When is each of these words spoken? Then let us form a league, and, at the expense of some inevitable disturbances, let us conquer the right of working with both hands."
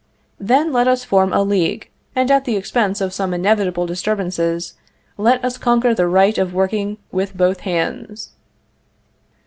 Then 0.39 0.73
let 0.73 0.87
us 0.87 1.03
form 1.03 1.31
a 1.31 1.43
league, 1.43 1.87
and, 2.15 2.31
at 2.31 2.45
the 2.45 2.55
expense 2.57 3.01
of 3.01 3.13
some 3.13 3.35
inevitable 3.35 3.85
disturbances, 3.85 4.73
let 5.15 5.45
us 5.45 5.59
conquer 5.59 5.93
the 5.93 6.07
right 6.07 6.39
of 6.39 6.55
working 6.55 6.97
with 7.11 7.37
both 7.37 7.59
hands." 7.59 8.31